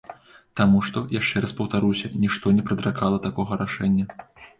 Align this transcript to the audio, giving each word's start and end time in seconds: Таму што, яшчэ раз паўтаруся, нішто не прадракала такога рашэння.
Таму 0.59 0.77
што, 0.87 1.01
яшчэ 1.15 1.41
раз 1.43 1.53
паўтаруся, 1.59 2.09
нішто 2.23 2.53
не 2.61 2.65
прадракала 2.71 3.21
такога 3.27 3.59
рашэння. 3.61 4.09